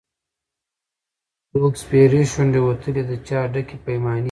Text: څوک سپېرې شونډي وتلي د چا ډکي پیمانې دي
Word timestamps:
څوک 1.51 1.73
سپېرې 1.81 2.21
شونډي 2.33 2.61
وتلي 2.63 3.01
د 3.09 3.11
چا 3.27 3.39
ډکي 3.53 3.77
پیمانې 3.85 4.17
دي 4.17 4.19